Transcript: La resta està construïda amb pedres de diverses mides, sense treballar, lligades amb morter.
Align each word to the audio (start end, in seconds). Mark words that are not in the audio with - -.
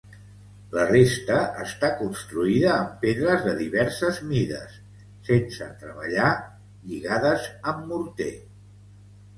La 0.75 0.85
resta 0.91 1.35
està 1.65 1.91
construïda 1.99 2.71
amb 2.77 2.95
pedres 3.03 3.45
de 3.49 3.53
diverses 3.61 4.23
mides, 4.31 4.81
sense 5.31 5.69
treballar, 5.85 6.33
lligades 6.93 7.49
amb 7.75 7.87
morter. 7.95 8.35